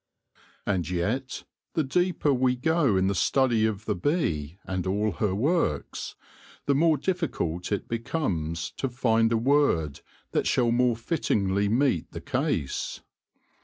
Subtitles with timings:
[0.65, 1.43] And yet,
[1.75, 6.15] the deeper we go in the study of the bee and all her works,
[6.65, 10.01] the more difficult it becomes to find a word
[10.31, 13.01] that shall more fittingly meet the case.